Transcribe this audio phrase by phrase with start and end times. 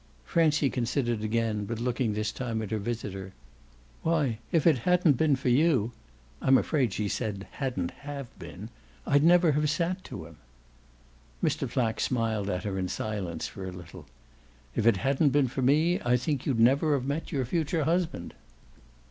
[0.25, 3.33] Francie considered again, but looking this time at her visitor.
[4.01, 5.91] "Why if it hadn't been for you"
[6.41, 8.69] I'm afraid she said "hadn't have been"
[9.05, 10.37] "I'd never have sat to him."
[11.43, 11.69] Mr.
[11.69, 14.07] Flack smiled at her in silence for a little.
[14.75, 18.33] "If it hadn't been for me I think you'd never have met your future husband."